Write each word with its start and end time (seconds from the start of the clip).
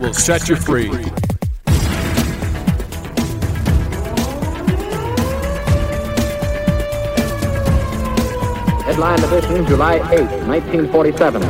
will 0.00 0.14
set 0.14 0.48
you 0.48 0.56
free. 0.56 0.88
Headline 8.84 9.22
edition, 9.24 9.66
July 9.66 9.96
8, 9.96 10.20
1947. 10.46 11.40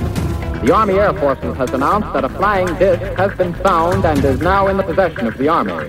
The 0.64 0.72
Army 0.74 0.94
Air 0.94 1.12
Forces 1.14 1.56
has 1.56 1.70
announced 1.70 2.12
that 2.12 2.24
a 2.24 2.28
flying 2.28 2.66
disc 2.78 3.02
has 3.16 3.32
been 3.36 3.54
found 3.54 4.04
and 4.04 4.24
is 4.24 4.40
now 4.40 4.68
in 4.68 4.76
the 4.76 4.82
possession 4.82 5.26
of 5.26 5.36
the 5.38 5.48
Army. 5.48 5.72
It 5.72 5.80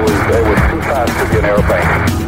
was, 0.00 0.10
it 0.10 0.44
was 0.46 0.58
too 0.70 0.80
fast 0.82 1.12
to 1.18 1.32
be 1.32 1.38
an 1.38 1.44
airplane. 1.44 2.27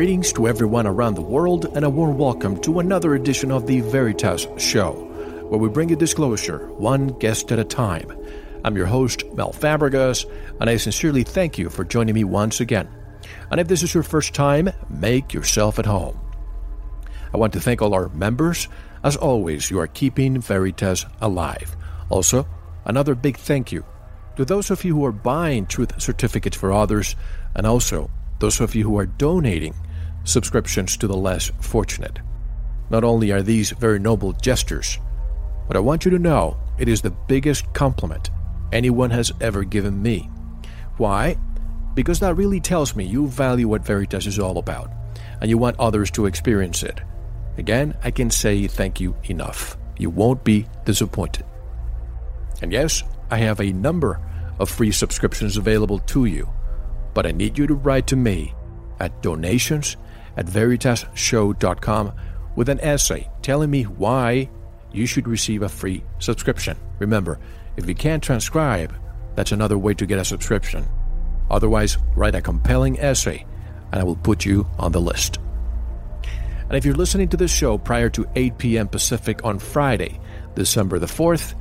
Greetings 0.00 0.32
to 0.32 0.48
everyone 0.48 0.86
around 0.86 1.12
the 1.12 1.20
world, 1.20 1.66
and 1.76 1.84
a 1.84 1.90
warm 1.90 2.16
welcome 2.16 2.58
to 2.62 2.78
another 2.78 3.14
edition 3.16 3.52
of 3.52 3.66
the 3.66 3.82
Veritas 3.82 4.46
Show, 4.56 4.92
where 5.50 5.60
we 5.60 5.68
bring 5.68 5.90
you 5.90 5.96
disclosure, 5.96 6.72
one 6.72 7.08
guest 7.18 7.52
at 7.52 7.58
a 7.58 7.64
time. 7.64 8.10
I'm 8.64 8.78
your 8.78 8.86
host, 8.86 9.26
Mel 9.34 9.52
Fabregas, 9.52 10.24
and 10.58 10.70
I 10.70 10.78
sincerely 10.78 11.22
thank 11.22 11.58
you 11.58 11.68
for 11.68 11.84
joining 11.84 12.14
me 12.14 12.24
once 12.24 12.60
again. 12.60 12.88
And 13.50 13.60
if 13.60 13.68
this 13.68 13.82
is 13.82 13.92
your 13.92 14.02
first 14.02 14.32
time, 14.32 14.70
make 14.88 15.34
yourself 15.34 15.78
at 15.78 15.84
home. 15.84 16.18
I 17.34 17.36
want 17.36 17.52
to 17.52 17.60
thank 17.60 17.82
all 17.82 17.92
our 17.92 18.08
members. 18.08 18.68
As 19.04 19.18
always, 19.18 19.70
you 19.70 19.80
are 19.80 19.86
keeping 19.86 20.40
Veritas 20.40 21.04
alive. 21.20 21.76
Also, 22.08 22.48
another 22.86 23.14
big 23.14 23.36
thank 23.36 23.70
you 23.70 23.84
to 24.36 24.46
those 24.46 24.70
of 24.70 24.82
you 24.82 24.94
who 24.94 25.04
are 25.04 25.12
buying 25.12 25.66
truth 25.66 26.00
certificates 26.00 26.56
for 26.56 26.72
others, 26.72 27.16
and 27.54 27.66
also 27.66 28.08
those 28.38 28.62
of 28.62 28.74
you 28.74 28.84
who 28.84 28.98
are 28.98 29.04
donating 29.04 29.74
subscriptions 30.24 30.96
to 30.96 31.06
the 31.06 31.16
less 31.16 31.50
fortunate. 31.60 32.18
Not 32.90 33.04
only 33.04 33.30
are 33.30 33.42
these 33.42 33.70
very 33.70 33.98
noble 33.98 34.32
gestures, 34.32 34.98
but 35.66 35.76
I 35.76 35.80
want 35.80 36.04
you 36.04 36.10
to 36.10 36.18
know 36.18 36.56
it 36.78 36.88
is 36.88 37.02
the 37.02 37.10
biggest 37.10 37.72
compliment 37.72 38.30
anyone 38.72 39.10
has 39.10 39.32
ever 39.40 39.64
given 39.64 40.02
me. 40.02 40.30
Why? 40.96 41.36
Because 41.94 42.20
that 42.20 42.36
really 42.36 42.60
tells 42.60 42.94
me 42.94 43.04
you 43.04 43.26
value 43.26 43.68
what 43.68 43.84
Veritas 43.84 44.26
is 44.26 44.38
all 44.38 44.58
about, 44.58 44.90
and 45.40 45.50
you 45.50 45.58
want 45.58 45.78
others 45.78 46.10
to 46.12 46.26
experience 46.26 46.82
it. 46.82 47.00
Again, 47.58 47.96
I 48.02 48.10
can 48.10 48.30
say 48.30 48.66
thank 48.66 49.00
you 49.00 49.16
enough. 49.24 49.76
You 49.98 50.10
won't 50.10 50.44
be 50.44 50.66
disappointed. 50.84 51.44
And 52.62 52.72
yes, 52.72 53.02
I 53.30 53.38
have 53.38 53.60
a 53.60 53.72
number 53.72 54.20
of 54.58 54.70
free 54.70 54.92
subscriptions 54.92 55.56
available 55.56 55.98
to 55.98 56.26
you 56.26 56.48
but 57.14 57.26
I 57.26 57.32
need 57.32 57.58
you 57.58 57.66
to 57.66 57.74
write 57.74 58.06
to 58.08 58.16
me 58.16 58.54
at 58.98 59.22
donations 59.22 59.96
at 60.36 60.46
veritasshow.com 60.46 62.12
with 62.56 62.68
an 62.68 62.80
essay 62.80 63.28
telling 63.42 63.70
me 63.70 63.84
why 63.84 64.48
you 64.92 65.06
should 65.06 65.28
receive 65.28 65.62
a 65.62 65.68
free 65.68 66.02
subscription. 66.18 66.76
Remember, 66.98 67.38
if 67.76 67.88
you 67.88 67.94
can't 67.94 68.22
transcribe, 68.22 68.94
that's 69.34 69.52
another 69.52 69.78
way 69.78 69.94
to 69.94 70.06
get 70.06 70.18
a 70.18 70.24
subscription. 70.24 70.86
Otherwise, 71.50 71.98
write 72.14 72.34
a 72.34 72.40
compelling 72.40 72.98
essay 73.00 73.46
and 73.92 74.00
I 74.00 74.04
will 74.04 74.16
put 74.16 74.44
you 74.44 74.66
on 74.78 74.92
the 74.92 75.00
list. 75.00 75.38
And 76.68 76.76
if 76.76 76.84
you're 76.84 76.94
listening 76.94 77.28
to 77.30 77.36
this 77.36 77.52
show 77.52 77.78
prior 77.78 78.08
to 78.10 78.28
8 78.36 78.58
p.m. 78.58 78.88
Pacific 78.88 79.44
on 79.44 79.58
Friday, 79.58 80.20
December 80.54 80.98
the 81.00 81.06
4th, 81.06 81.54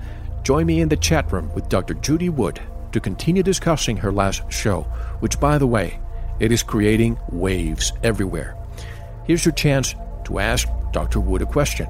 join 0.43 0.67
me 0.67 0.81
in 0.81 0.89
the 0.89 0.97
chat 0.97 1.31
room 1.31 1.51
with 1.55 1.69
Dr. 1.69 1.95
Judy 1.95 2.29
Wood 2.29 2.61
to 2.91 2.99
continue 2.99 3.41
discussing 3.41 3.97
her 3.97 4.11
last 4.11 4.43
show, 4.51 4.81
which, 5.19 5.39
by 5.39 5.57
the 5.57 5.67
way, 5.67 5.99
it 6.39 6.51
is 6.51 6.63
creating 6.63 7.19
waves 7.31 7.93
everywhere. 8.03 8.55
Here's 9.25 9.45
your 9.45 9.53
chance 9.53 9.93
to 10.25 10.39
ask 10.39 10.67
Dr. 10.91 11.19
Wood 11.19 11.41
a 11.41 11.45
question. 11.45 11.87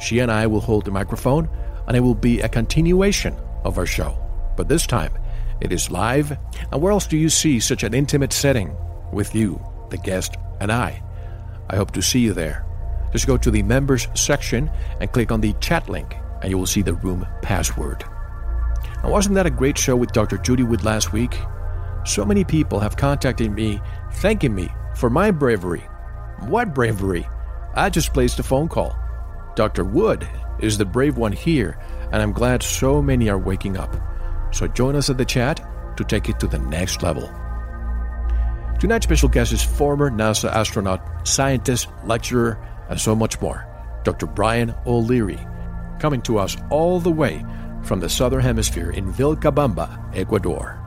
She 0.00 0.18
and 0.20 0.30
I 0.30 0.46
will 0.46 0.60
hold 0.60 0.84
the 0.84 0.90
microphone, 0.90 1.48
and 1.86 1.96
it 1.96 2.00
will 2.00 2.14
be 2.14 2.40
a 2.40 2.48
continuation 2.48 3.36
of 3.64 3.78
our 3.78 3.86
show. 3.86 4.18
But 4.56 4.68
this 4.68 4.86
time, 4.86 5.12
it 5.60 5.72
is 5.72 5.90
live. 5.90 6.36
And 6.72 6.80
where 6.80 6.92
else 6.92 7.06
do 7.06 7.16
you 7.16 7.28
see 7.28 7.60
such 7.60 7.82
an 7.82 7.94
intimate 7.94 8.32
setting 8.32 8.74
with 9.12 9.34
you, 9.34 9.60
the 9.90 9.98
guest, 9.98 10.36
and 10.60 10.72
I? 10.72 11.02
I 11.68 11.76
hope 11.76 11.92
to 11.92 12.02
see 12.02 12.20
you 12.20 12.32
there. 12.32 12.64
Just 13.12 13.26
go 13.26 13.36
to 13.36 13.50
the 13.50 13.62
members 13.62 14.08
section 14.14 14.70
and 15.00 15.12
click 15.12 15.30
on 15.30 15.40
the 15.40 15.52
chat 15.54 15.88
link, 15.88 16.16
and 16.42 16.50
you 16.50 16.58
will 16.58 16.66
see 16.66 16.82
the 16.82 16.94
room 16.94 17.26
password. 17.42 18.04
And 19.02 19.12
wasn't 19.12 19.34
that 19.34 19.46
a 19.46 19.50
great 19.50 19.76
show 19.76 19.96
with 19.96 20.12
Dr. 20.12 20.38
Judy 20.38 20.62
Wood 20.62 20.84
last 20.84 21.12
week? 21.12 21.36
So 22.04 22.24
many 22.24 22.44
people 22.44 22.80
have 22.80 22.96
contacted 22.96 23.52
me 23.52 23.80
thanking 24.14 24.54
me 24.54 24.68
for 24.94 25.10
my 25.10 25.30
bravery. 25.30 25.82
What 26.40 26.74
bravery? 26.74 27.28
I 27.74 27.90
just 27.90 28.12
placed 28.12 28.38
a 28.38 28.42
phone 28.42 28.68
call. 28.68 28.98
Dr. 29.54 29.84
Wood 29.84 30.26
is 30.60 30.78
the 30.78 30.84
brave 30.84 31.16
one 31.16 31.32
here, 31.32 31.78
and 32.12 32.22
I'm 32.22 32.32
glad 32.32 32.62
so 32.62 33.02
many 33.02 33.28
are 33.28 33.38
waking 33.38 33.76
up. 33.76 33.94
So 34.52 34.66
join 34.66 34.96
us 34.96 35.10
at 35.10 35.18
the 35.18 35.24
chat 35.24 35.60
to 35.96 36.04
take 36.04 36.28
it 36.28 36.40
to 36.40 36.46
the 36.46 36.58
next 36.58 37.02
level. 37.02 37.30
Tonight's 38.78 39.04
special 39.04 39.28
guest 39.28 39.52
is 39.52 39.62
former 39.62 40.10
NASA 40.10 40.50
astronaut, 40.50 41.28
scientist, 41.28 41.88
lecturer, 42.04 42.58
and 42.88 42.98
so 42.98 43.14
much 43.14 43.40
more, 43.40 43.66
Dr. 44.04 44.26
Brian 44.26 44.74
O'Leary, 44.86 45.38
coming 45.98 46.22
to 46.22 46.38
us 46.38 46.56
all 46.70 46.98
the 46.98 47.10
way 47.10 47.44
from 47.82 48.00
the 48.00 48.08
southern 48.08 48.40
hemisphere 48.40 48.90
in 48.90 49.12
Vilcabamba, 49.12 50.16
Ecuador. 50.16 50.79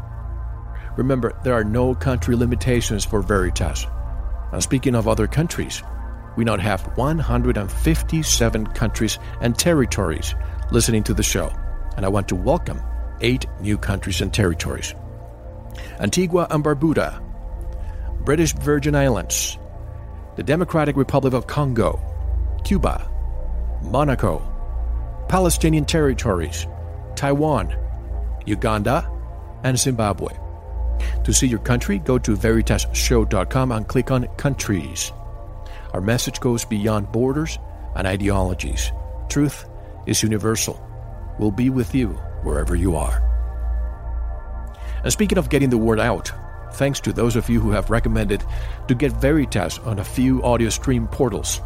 Remember, 0.95 1.33
there 1.43 1.53
are 1.53 1.63
no 1.63 1.95
country 1.95 2.35
limitations 2.35 3.03
for 3.03 3.21
Veritas. 3.21 3.87
Now, 4.51 4.59
speaking 4.59 4.93
of 4.93 5.07
other 5.07 5.27
countries, 5.27 5.81
we 6.35 6.43
now 6.43 6.57
have 6.57 6.97
157 6.97 8.67
countries 8.67 9.17
and 9.41 9.57
territories 9.57 10.35
listening 10.71 11.03
to 11.03 11.13
the 11.13 11.23
show, 11.23 11.51
and 11.97 12.05
I 12.05 12.09
want 12.09 12.27
to 12.29 12.35
welcome 12.35 12.81
eight 13.21 13.45
new 13.59 13.77
countries 13.77 14.21
and 14.21 14.33
territories 14.33 14.93
Antigua 15.99 16.47
and 16.51 16.63
Barbuda, 16.63 17.19
British 18.23 18.53
Virgin 18.53 18.95
Islands, 18.95 19.57
the 20.35 20.43
Democratic 20.43 20.95
Republic 20.95 21.33
of 21.33 21.47
Congo, 21.47 21.99
Cuba, 22.63 23.09
Monaco, 23.81 24.41
Palestinian 25.27 25.85
territories, 25.85 26.67
Taiwan, 27.15 27.75
Uganda, 28.45 29.09
and 29.63 29.79
Zimbabwe. 29.79 30.42
To 31.23 31.33
see 31.33 31.47
your 31.47 31.59
country, 31.59 31.99
go 31.99 32.17
to 32.19 32.35
veritasshow.com 32.35 33.71
and 33.71 33.87
click 33.87 34.11
on 34.11 34.27
Countries. 34.37 35.11
Our 35.93 36.01
message 36.01 36.39
goes 36.39 36.65
beyond 36.65 37.11
borders 37.11 37.59
and 37.95 38.07
ideologies. 38.07 38.91
Truth 39.29 39.65
is 40.05 40.23
universal. 40.23 40.81
We'll 41.39 41.51
be 41.51 41.69
with 41.69 41.93
you 41.95 42.09
wherever 42.43 42.75
you 42.75 42.95
are. 42.95 43.21
And 45.03 45.11
speaking 45.11 45.37
of 45.37 45.49
getting 45.49 45.69
the 45.69 45.77
word 45.77 45.99
out, 45.99 46.31
thanks 46.73 46.99
to 47.01 47.13
those 47.13 47.35
of 47.35 47.49
you 47.49 47.59
who 47.59 47.71
have 47.71 47.89
recommended 47.89 48.43
to 48.87 48.95
get 48.95 49.11
Veritas 49.11 49.79
on 49.79 49.99
a 49.99 50.03
few 50.03 50.41
audio 50.43 50.69
stream 50.69 51.07
portals. 51.07 51.61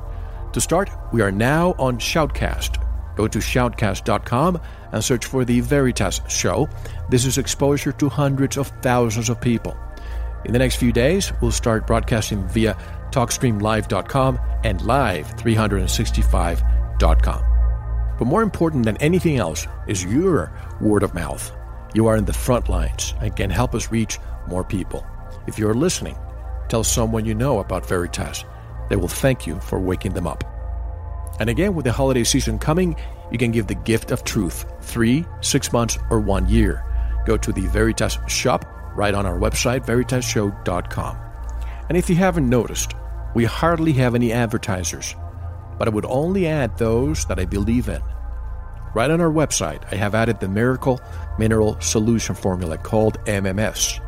To 0.53 0.61
start, 0.61 0.89
we 1.13 1.21
are 1.21 1.31
now 1.31 1.75
on 1.77 1.97
Shoutcast. 1.97 2.86
Go 3.17 3.27
to 3.27 3.39
shoutcast.com 3.39 4.61
and 4.91 5.03
search 5.03 5.25
for 5.25 5.43
The 5.43 5.59
Veritas 5.59 6.21
Show. 6.29 6.69
This 7.09 7.25
is 7.25 7.39
exposure 7.39 7.91
to 7.93 8.07
hundreds 8.07 8.57
of 8.57 8.67
thousands 8.81 9.29
of 9.29 9.41
people. 9.41 9.75
In 10.45 10.53
the 10.53 10.59
next 10.59 10.75
few 10.75 10.93
days, 10.93 11.33
we'll 11.41 11.49
start 11.51 11.87
broadcasting 11.87 12.47
via 12.47 12.77
TalkStreamLive.com 13.11 14.39
and 14.63 14.79
Live365.com. 14.81 17.43
But 18.19 18.25
more 18.25 18.43
important 18.43 18.85
than 18.85 18.97
anything 18.97 19.37
else 19.37 19.65
is 19.87 20.05
your 20.05 20.51
word 20.79 21.01
of 21.01 21.15
mouth. 21.15 21.51
You 21.95 22.05
are 22.07 22.17
in 22.17 22.25
the 22.25 22.33
front 22.33 22.69
lines 22.69 23.15
and 23.19 23.35
can 23.35 23.49
help 23.49 23.73
us 23.73 23.91
reach 23.91 24.19
more 24.47 24.63
people. 24.63 25.03
If 25.47 25.57
you're 25.57 25.73
listening, 25.73 26.19
tell 26.69 26.83
someone 26.83 27.25
you 27.25 27.33
know 27.33 27.57
about 27.59 27.87
Veritas. 27.87 28.45
They 28.89 28.95
will 28.95 29.07
thank 29.07 29.47
you 29.47 29.59
for 29.59 29.79
waking 29.79 30.13
them 30.13 30.27
up. 30.27 30.43
And 31.39 31.49
again, 31.49 31.75
with 31.75 31.85
the 31.85 31.91
holiday 31.91 32.23
season 32.23 32.57
coming, 32.59 32.95
you 33.31 33.37
can 33.37 33.51
give 33.51 33.67
the 33.67 33.75
gift 33.75 34.11
of 34.11 34.23
truth 34.23 34.65
three, 34.81 35.25
six 35.41 35.71
months, 35.71 35.97
or 36.09 36.19
one 36.19 36.47
year. 36.49 36.83
Go 37.25 37.37
to 37.37 37.51
the 37.51 37.67
Veritas 37.67 38.17
shop 38.27 38.65
right 38.95 39.13
on 39.13 39.25
our 39.25 39.37
website, 39.37 39.85
veritasshow.com. 39.85 41.17
And 41.89 41.97
if 41.97 42.09
you 42.09 42.15
haven't 42.15 42.49
noticed, 42.49 42.93
we 43.35 43.45
hardly 43.45 43.93
have 43.93 44.15
any 44.15 44.31
advertisers, 44.33 45.15
but 45.77 45.87
I 45.87 45.91
would 45.91 46.05
only 46.05 46.47
add 46.47 46.77
those 46.77 47.25
that 47.25 47.39
I 47.39 47.45
believe 47.45 47.87
in. 47.87 48.01
Right 48.95 49.11
on 49.11 49.21
our 49.21 49.29
website, 49.29 49.83
I 49.91 49.95
have 49.95 50.15
added 50.15 50.39
the 50.39 50.47
Miracle 50.47 50.99
Mineral 51.37 51.79
Solution 51.81 52.33
Formula 52.33 52.77
called 52.77 53.19
MMS. 53.25 53.99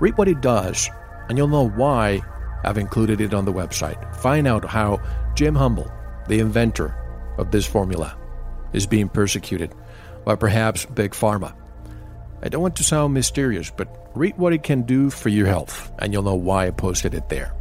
Read 0.00 0.18
what 0.18 0.28
it 0.28 0.42
does, 0.42 0.90
and 1.28 1.38
you'll 1.38 1.48
know 1.48 1.68
why 1.70 2.20
I've 2.64 2.78
included 2.78 3.20
it 3.20 3.32
on 3.32 3.44
the 3.44 3.52
website. 3.52 4.14
Find 4.16 4.46
out 4.46 4.64
how 4.64 5.00
Jim 5.34 5.54
Humble, 5.54 5.90
the 6.32 6.40
inventor 6.40 6.96
of 7.36 7.50
this 7.50 7.66
formula, 7.66 8.16
is 8.72 8.86
being 8.86 9.08
persecuted 9.08 9.74
by 10.24 10.34
perhaps 10.34 10.86
Big 10.86 11.10
Pharma. 11.10 11.52
I 12.42 12.48
don't 12.48 12.62
want 12.62 12.76
to 12.76 12.84
sound 12.84 13.12
mysterious, 13.12 13.70
but 13.70 14.10
read 14.14 14.38
what 14.38 14.54
it 14.54 14.62
can 14.62 14.82
do 14.82 15.10
for 15.10 15.28
your 15.28 15.46
health, 15.46 15.92
and 15.98 16.10
you'll 16.10 16.22
know 16.22 16.34
why 16.34 16.68
I 16.68 16.70
posted 16.70 17.12
it 17.12 17.28
there. 17.28 17.54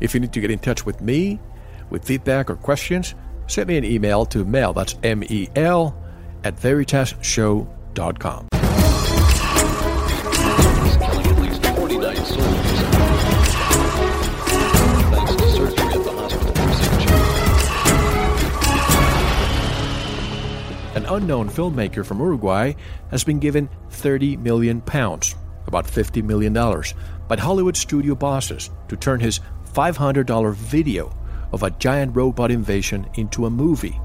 If 0.00 0.14
you 0.14 0.20
need 0.20 0.32
to 0.34 0.40
get 0.40 0.52
in 0.52 0.60
touch 0.60 0.86
with 0.86 1.00
me 1.00 1.40
with 1.90 2.04
feedback 2.04 2.50
or 2.50 2.56
questions, 2.56 3.16
send 3.48 3.66
me 3.66 3.76
an 3.76 3.84
email 3.84 4.24
to 4.26 4.44
mail, 4.44 4.72
that's 4.72 4.94
M 5.02 5.24
E 5.24 5.48
L, 5.56 6.00
at 6.44 6.54
veritasshow.com. 6.56 8.46
unknown 21.08 21.48
filmmaker 21.48 22.04
from 22.04 22.20
Uruguay 22.20 22.74
has 23.10 23.24
been 23.24 23.38
given 23.38 23.68
30 23.90 24.36
million 24.36 24.80
pounds, 24.80 25.34
about 25.66 25.86
50 25.86 26.22
million 26.22 26.52
dollars, 26.52 26.94
by 27.28 27.36
Hollywood 27.36 27.76
studio 27.76 28.14
bosses 28.14 28.70
to 28.88 28.96
turn 28.96 29.20
his 29.20 29.40
$500 29.72 30.54
video 30.54 31.12
of 31.52 31.62
a 31.62 31.70
giant 31.70 32.14
robot 32.16 32.50
invasion 32.50 33.06
into 33.14 33.46
a 33.46 33.50
movie. 33.50 34.00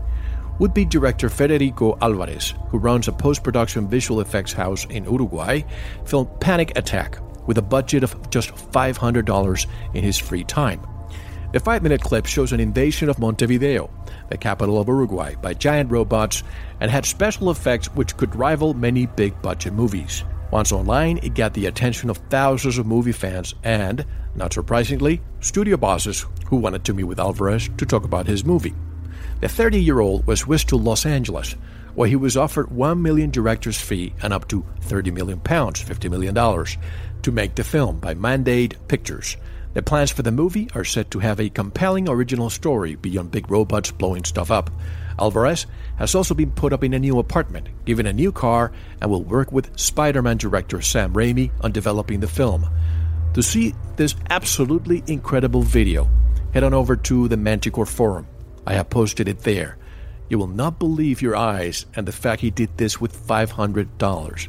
Would 0.60 0.74
be 0.74 0.86
director 0.86 1.30
Federico 1.30 1.98
Alvarez, 2.02 2.54
who 2.70 2.78
runs 2.78 3.08
a 3.08 3.12
post 3.12 3.44
production 3.44 3.88
visual 3.88 4.22
effects 4.22 4.54
house 4.54 4.86
in 4.86 5.06
Uruguay, 5.06 5.62
filmed 6.06 6.40
Panic 6.40 6.78
Attack 6.78 7.18
with 7.48 7.58
a 7.58 7.62
budget 7.62 8.04
of 8.04 8.30
just 8.30 8.54
$500 8.54 9.66
in 9.94 10.04
his 10.04 10.18
free 10.18 10.44
time. 10.44 10.82
The 11.52 11.60
five 11.60 11.84
minute 11.84 12.00
clip 12.00 12.28
shows 12.28 12.54
an 12.54 12.62
invasion 12.62 13.10
of 13.10 13.20
Montevideo, 13.20 13.90
the 14.30 14.38
capital 14.38 14.80
of 14.80 14.88
Uruguay, 14.88 15.36
by 15.36 15.54
giant 15.54 15.92
robots 15.92 16.44
and 16.80 16.90
had 16.90 17.06
special 17.06 17.52
effects 17.52 17.88
which 17.88 18.16
could 18.16 18.34
rival 18.36 18.74
many 18.74 19.06
big 19.06 19.42
budget 19.42 19.74
movies. 19.74 20.24
Once 20.52 20.72
online, 20.72 21.18
it 21.24 21.34
got 21.34 21.54
the 21.54 21.66
attention 21.66 22.10
of 22.10 22.18
thousands 22.30 22.78
of 22.78 22.86
movie 22.86 23.12
fans 23.12 23.54
and, 23.64 24.06
not 24.34 24.54
surprisingly, 24.54 25.22
studio 25.42 25.76
bosses 25.76 26.26
who 26.46 26.56
wanted 26.56 26.86
to 26.86 26.94
meet 26.94 27.04
with 27.04 27.20
Alvarez 27.20 27.70
to 27.78 27.86
talk 27.86 28.06
about 28.06 28.28
his 28.28 28.46
movie. 28.46 28.74
The 29.42 29.50
30 29.50 29.82
year 29.82 30.00
old 30.00 30.26
was 30.28 30.48
whisked 30.48 30.70
to 30.70 30.78
Los 30.78 31.06
Angeles, 31.06 31.58
where 31.96 32.08
he 32.08 32.16
was 32.16 32.38
offered 32.38 32.72
1 32.72 33.02
million 33.02 33.30
director's 33.30 33.80
fee 33.80 34.14
and 34.22 34.32
up 34.32 34.48
to 34.48 34.66
30 34.84 35.12
million 35.12 35.42
pounds, 35.42 35.84
$50 35.84 36.10
million, 36.10 36.34
to 37.24 37.32
make 37.32 37.56
the 37.56 37.64
film 37.66 38.00
by 38.00 38.14
Mandate 38.14 38.78
Pictures. 38.88 39.36
The 39.74 39.82
plans 39.82 40.12
for 40.12 40.22
the 40.22 40.32
movie 40.32 40.70
are 40.76 40.84
set 40.84 41.12
to 41.12 41.20
have 41.20 41.40
a 41.40 41.50
compelling 41.50 42.10
original 42.10 42.50
story 42.50 42.96
beyond 42.96 43.32
big 43.32 43.50
robots 43.50 43.90
blowing 43.90 44.26
stuff 44.26 44.52
up. 44.52 44.70
Alvarez 45.18 45.66
has 45.98 46.14
also 46.14 46.34
been 46.34 46.52
put 46.52 46.74
up 46.74 46.84
in 46.84 46.94
a 46.94 47.00
new 47.00 47.20
apartment, 47.20 47.70
given 47.86 48.06
a 48.06 48.12
new 48.12 48.34
car, 48.34 48.74
and 49.02 49.10
will 49.10 49.24
work 49.24 49.52
with 49.52 49.78
Spider 49.80 50.22
Man 50.22 50.38
director 50.38 50.82
Sam 50.82 51.14
Raimi 51.14 51.52
on 51.62 51.72
developing 51.72 52.20
the 52.20 52.28
film. 52.28 52.68
To 53.34 53.42
see 53.42 53.74
this 53.96 54.16
absolutely 54.30 55.04
incredible 55.08 55.62
video, 55.62 56.10
head 56.54 56.66
on 56.66 56.74
over 56.74 56.98
to 56.98 57.30
the 57.30 57.38
Manticore 57.38 57.86
Forum. 57.86 58.28
I 58.68 58.74
have 58.74 58.90
posted 58.90 59.30
it 59.30 59.40
there. 59.40 59.78
You 60.28 60.38
will 60.38 60.48
not 60.48 60.80
believe 60.80 61.22
your 61.22 61.36
eyes 61.36 61.86
and 61.96 62.06
the 62.06 62.12
fact 62.12 62.42
he 62.42 62.52
did 62.52 62.78
this 62.78 63.00
with 63.00 63.16
$500. 63.26 64.48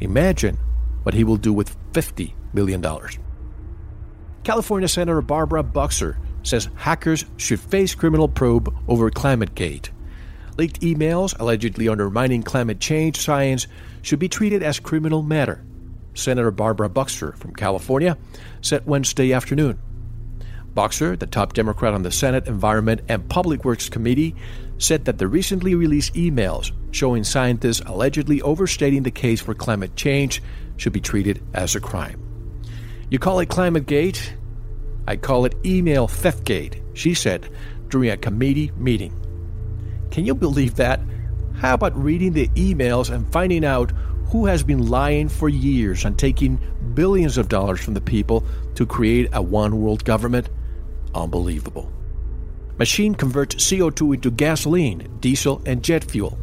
Imagine 0.00 0.58
what 1.02 1.14
he 1.14 1.24
will 1.24 1.36
do 1.36 1.52
with 1.52 1.76
$50 1.92 2.34
million. 2.52 2.84
California 4.42 4.88
Senator 4.88 5.20
Barbara 5.20 5.62
Boxer 5.62 6.18
says 6.42 6.68
hackers 6.74 7.26
should 7.36 7.60
face 7.60 7.94
criminal 7.94 8.28
probe 8.28 8.74
over 8.88 9.10
ClimateGate. 9.10 9.90
Leaked 10.56 10.80
emails 10.80 11.38
allegedly 11.38 11.88
undermining 11.88 12.42
climate 12.42 12.80
change 12.80 13.20
science 13.20 13.66
should 14.02 14.18
be 14.18 14.28
treated 14.28 14.62
as 14.62 14.80
criminal 14.80 15.22
matter. 15.22 15.62
Senator 16.14 16.50
Barbara 16.50 16.88
Boxer 16.88 17.32
from 17.32 17.54
California 17.54 18.16
said 18.62 18.86
Wednesday 18.86 19.32
afternoon. 19.32 19.78
Boxer, 20.74 21.16
the 21.16 21.26
top 21.26 21.52
Democrat 21.52 21.94
on 21.94 22.02
the 22.02 22.12
Senate 22.12 22.46
Environment 22.46 23.00
and 23.08 23.28
Public 23.28 23.64
Works 23.64 23.88
Committee, 23.88 24.34
said 24.78 25.04
that 25.04 25.18
the 25.18 25.28
recently 25.28 25.74
released 25.74 26.14
emails 26.14 26.72
showing 26.92 27.24
scientists 27.24 27.82
allegedly 27.86 28.40
overstating 28.42 29.02
the 29.02 29.10
case 29.10 29.40
for 29.40 29.54
climate 29.54 29.96
change 29.96 30.42
should 30.76 30.92
be 30.92 31.00
treated 31.00 31.42
as 31.52 31.74
a 31.74 31.80
crime. 31.80 32.29
You 33.10 33.18
call 33.18 33.40
it 33.40 33.48
ClimateGate? 33.48 34.34
I 35.08 35.16
call 35.16 35.44
it 35.44 35.56
email 35.66 36.06
theftgate, 36.06 36.80
she 36.94 37.12
said 37.14 37.50
during 37.88 38.08
a 38.08 38.16
committee 38.16 38.70
meeting. 38.76 39.12
Can 40.12 40.24
you 40.24 40.32
believe 40.32 40.76
that? 40.76 41.00
How 41.56 41.74
about 41.74 42.00
reading 42.00 42.32
the 42.32 42.46
emails 42.50 43.12
and 43.12 43.30
finding 43.32 43.64
out 43.64 43.90
who 44.28 44.46
has 44.46 44.62
been 44.62 44.86
lying 44.86 45.28
for 45.28 45.48
years 45.48 46.04
and 46.04 46.16
taking 46.16 46.60
billions 46.94 47.36
of 47.36 47.48
dollars 47.48 47.80
from 47.80 47.94
the 47.94 48.00
people 48.00 48.44
to 48.76 48.86
create 48.86 49.28
a 49.32 49.42
one 49.42 49.82
world 49.82 50.04
government? 50.04 50.48
Unbelievable. 51.12 51.92
Machine 52.78 53.16
converts 53.16 53.56
CO2 53.56 54.14
into 54.14 54.30
gasoline, 54.30 55.18
diesel, 55.18 55.60
and 55.66 55.82
jet 55.82 56.04
fuel. 56.04 56.38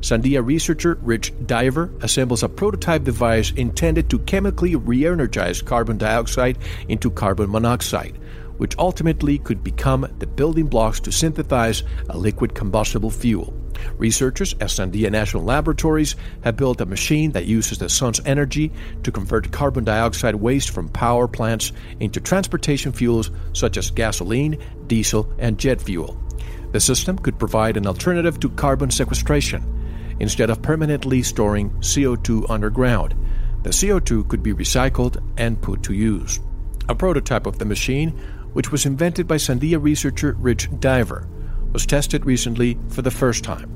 Sandia 0.00 0.44
researcher 0.44 0.98
Rich 1.02 1.32
Diver 1.46 1.90
assembles 2.00 2.42
a 2.42 2.48
prototype 2.48 3.04
device 3.04 3.52
intended 3.52 4.08
to 4.10 4.18
chemically 4.20 4.76
re 4.76 5.06
energize 5.06 5.62
carbon 5.62 5.98
dioxide 5.98 6.58
into 6.88 7.10
carbon 7.10 7.50
monoxide, 7.50 8.18
which 8.58 8.76
ultimately 8.78 9.38
could 9.38 9.62
become 9.62 10.06
the 10.18 10.26
building 10.26 10.66
blocks 10.66 11.00
to 11.00 11.12
synthesize 11.12 11.82
a 12.08 12.16
liquid 12.16 12.54
combustible 12.54 13.10
fuel. 13.10 13.54
Researchers 13.98 14.54
at 14.54 14.68
Sandia 14.68 15.10
National 15.10 15.44
Laboratories 15.44 16.16
have 16.42 16.56
built 16.56 16.80
a 16.80 16.86
machine 16.86 17.32
that 17.32 17.46
uses 17.46 17.78
the 17.78 17.88
sun's 17.88 18.20
energy 18.24 18.72
to 19.02 19.12
convert 19.12 19.52
carbon 19.52 19.84
dioxide 19.84 20.34
waste 20.34 20.70
from 20.70 20.88
power 20.88 21.28
plants 21.28 21.72
into 22.00 22.20
transportation 22.20 22.92
fuels 22.92 23.30
such 23.52 23.76
as 23.76 23.90
gasoline, 23.90 24.58
diesel, 24.86 25.30
and 25.38 25.58
jet 25.58 25.80
fuel. 25.80 26.20
The 26.76 26.80
system 26.80 27.18
could 27.18 27.38
provide 27.38 27.78
an 27.78 27.86
alternative 27.86 28.38
to 28.40 28.50
carbon 28.50 28.90
sequestration. 28.90 29.64
Instead 30.20 30.50
of 30.50 30.60
permanently 30.60 31.22
storing 31.22 31.70
CO2 31.80 32.50
underground, 32.50 33.14
the 33.62 33.70
CO2 33.70 34.28
could 34.28 34.42
be 34.42 34.52
recycled 34.52 35.16
and 35.38 35.62
put 35.62 35.82
to 35.84 35.94
use. 35.94 36.38
A 36.90 36.94
prototype 36.94 37.46
of 37.46 37.58
the 37.58 37.64
machine, 37.64 38.10
which 38.52 38.70
was 38.70 38.84
invented 38.84 39.26
by 39.26 39.36
Sandia 39.36 39.82
researcher 39.82 40.36
Rich 40.38 40.68
Diver, 40.78 41.26
was 41.72 41.86
tested 41.86 42.26
recently 42.26 42.78
for 42.90 43.00
the 43.00 43.10
first 43.10 43.42
time. 43.42 43.70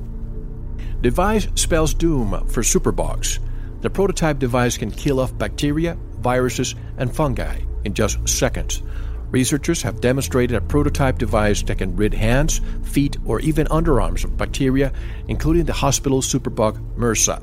Device 1.01 1.47
spells 1.55 1.95
doom 1.95 2.45
for 2.49 2.61
superbugs. 2.61 3.39
The 3.81 3.89
prototype 3.89 4.37
device 4.37 4.77
can 4.77 4.91
kill 4.91 5.19
off 5.19 5.35
bacteria, 5.35 5.97
viruses, 6.19 6.75
and 6.97 7.15
fungi 7.15 7.61
in 7.83 7.95
just 7.95 8.29
seconds. 8.29 8.83
Researchers 9.31 9.81
have 9.81 10.01
demonstrated 10.01 10.57
a 10.57 10.61
prototype 10.61 11.17
device 11.17 11.63
that 11.63 11.77
can 11.77 11.95
rid 11.95 12.13
hands, 12.13 12.59
feet, 12.83 13.17
or 13.25 13.39
even 13.39 13.65
underarms 13.67 14.25
of 14.25 14.35
bacteria, 14.35 14.91
including 15.29 15.63
the 15.63 15.73
hospital 15.73 16.21
superbug 16.21 16.77
MRSA. 16.97 17.41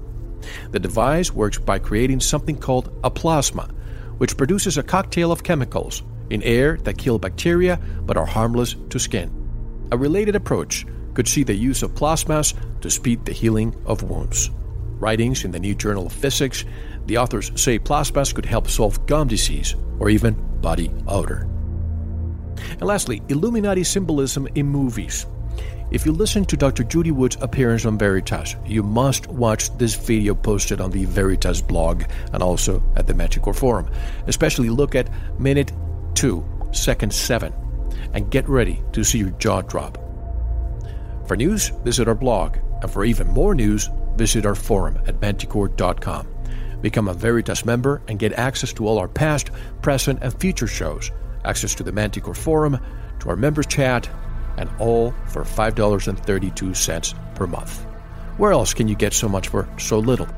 The 0.71 0.79
device 0.79 1.33
works 1.33 1.59
by 1.59 1.79
creating 1.79 2.21
something 2.21 2.59
called 2.59 2.93
a 3.03 3.11
plasma, 3.11 3.69
which 4.19 4.37
produces 4.37 4.77
a 4.77 4.83
cocktail 4.83 5.33
of 5.33 5.43
chemicals 5.43 6.03
in 6.29 6.43
air 6.43 6.77
that 6.85 6.99
kill 6.99 7.19
bacteria 7.19 7.81
but 8.03 8.19
are 8.19 8.27
harmless 8.27 8.77
to 8.91 8.99
skin. 8.99 9.33
A 9.91 9.97
related 9.97 10.37
approach 10.37 10.85
could 11.15 11.27
see 11.27 11.43
the 11.43 11.55
use 11.55 11.83
of 11.83 11.95
plasmas 11.95 12.55
to 12.83 12.91
speed 12.91 13.25
the 13.25 13.33
healing 13.33 13.75
of 13.87 14.03
wounds. 14.03 14.51
Writings 15.01 15.45
in 15.45 15.53
the 15.53 15.59
New 15.59 15.75
Journal 15.75 16.07
of 16.07 16.13
Physics, 16.13 16.65
the 17.07 17.17
authors 17.17 17.51
say 17.61 17.79
plasmas 17.79 18.35
could 18.35 18.45
help 18.45 18.69
solve 18.69 19.07
gum 19.07 19.29
disease 19.29 19.75
or 19.99 20.11
even 20.11 20.35
body 20.61 20.93
odor. 21.07 21.49
And 22.79 22.87
lastly, 22.87 23.23
Illuminati 23.29 23.85
symbolism 23.85 24.47
in 24.55 24.67
movies. 24.67 25.27
If 25.91 26.05
you 26.05 26.13
listen 26.13 26.45
to 26.45 26.57
Dr. 26.57 26.85
Judy 26.85 27.11
Wood's 27.11 27.39
appearance 27.41 27.87
on 27.87 27.97
Veritas, 27.97 28.57
you 28.67 28.83
must 28.83 29.27
watch 29.29 29.77
this 29.79 29.95
video 29.95 30.35
posted 30.35 30.81
on 30.81 30.91
the 30.91 31.07
Veritas 31.07 31.63
blog 31.63 32.05
and 32.33 32.43
also 32.43 32.83
at 32.95 33.07
the 33.07 33.15
Manticore 33.15 33.55
Forum. 33.55 33.91
Especially 34.27 34.69
look 34.69 34.95
at 34.95 35.09
minute 35.41 35.73
2, 36.15 36.45
second 36.73 37.13
7, 37.13 37.55
and 38.13 38.31
get 38.31 38.47
ready 38.49 38.83
to 38.93 39.03
see 39.03 39.19
your 39.19 39.31
jaw 39.31 39.63
drop. 39.63 39.97
For 41.27 41.37
news, 41.37 41.69
visit 41.85 42.07
our 42.07 42.15
blog, 42.15 42.59
and 42.83 42.91
for 42.91 43.05
even 43.05 43.27
more 43.29 43.55
news, 43.55 43.89
visit 44.17 44.45
our 44.45 44.55
forum 44.55 44.99
at 45.07 45.21
manticore.com. 45.21 46.27
Become 46.83 47.09
a 47.09 47.15
Veritas 47.15 47.65
member 47.65 48.03
and 48.09 48.19
get 48.19 48.33
access 48.35 48.73
to 48.75 48.87
all 48.87 48.99
our 48.99 49.09
past, 49.09 49.51
present, 49.81 50.23
and 50.23 50.39
future 50.39 50.67
shows, 50.67 51.11
access 51.45 51.75
to 51.77 51.83
the 51.83 51.93
Manticore 51.93 52.35
Forum, 52.35 52.79
to 53.21 53.31
our 53.31 53.37
members 53.37 53.67
chat, 53.67 54.09
and 54.57 54.69
all 54.79 55.13
for 55.27 55.45
$5.32 55.45 57.35
per 57.35 57.47
month. 57.47 57.85
Where 58.37 58.53
else 58.53 58.75
can 58.75 58.89
you 58.89 58.95
get 58.95 59.13
so 59.13 59.29
much 59.29 59.49
for 59.49 59.69
so 59.79 59.99
little? 59.99 60.29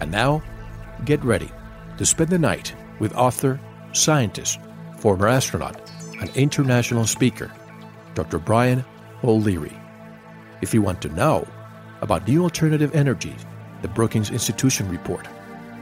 And 0.00 0.10
now, 0.10 0.42
get 1.04 1.22
ready 1.24 1.50
to 1.98 2.06
spend 2.06 2.30
the 2.30 2.38
night 2.38 2.74
with 2.98 3.14
author, 3.14 3.60
scientist, 3.92 4.58
former 4.98 5.28
astronaut, 5.28 5.80
and 6.20 6.34
international 6.36 7.06
speaker, 7.06 7.50
Dr. 8.14 8.38
Brian 8.38 8.84
O'Leary. 9.24 9.76
If 10.60 10.72
you 10.74 10.82
want 10.82 11.02
to 11.02 11.08
know 11.08 11.46
about 12.00 12.26
new 12.26 12.42
alternative 12.42 12.94
energies, 12.94 13.44
the 13.82 13.88
Brookings 13.88 14.30
Institution 14.30 14.88
report, 14.88 15.26